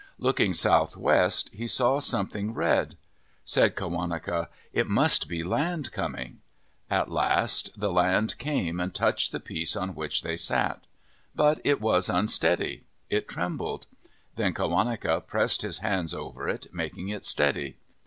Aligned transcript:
Looking 0.17 0.55
southwest, 0.55 1.51
he 1.53 1.67
saw 1.67 1.99
something 1.99 2.55
red. 2.55 2.97
Said 3.45 3.75
Qawaneca:" 3.75 4.47
It 4.81 4.87
must 4.87 5.27
be 5.29 5.43
land 5.43 5.91
coming." 5.91 6.39
At 6.89 7.11
last 7.11 7.79
the 7.79 7.91
land 7.91 8.39
came 8.39 8.79
and 8.79 8.95
touched 8.95 9.31
the 9.31 9.39
piece 9.39 9.75
on 9.75 9.93
which 9.93 10.23
they 10.23 10.37
sat. 10.37 10.87
But 11.35 11.61
it 11.63 11.79
was 11.79 12.09
unsteady. 12.09 12.85
It 13.11 13.27
trembled. 13.27 13.85
Then 14.37 14.55
Qawaneca 14.55 15.27
pressed 15.27 15.61
his 15.61 15.77
hands 15.77 16.15
over 16.15 16.49
it, 16.49 16.73
making 16.73 17.09
it 17.09 17.23
steady. 17.23 17.77